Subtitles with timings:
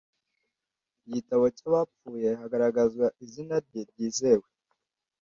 [1.07, 4.47] igitabo cy abapfuye hagaragazwa izina rye ryizewe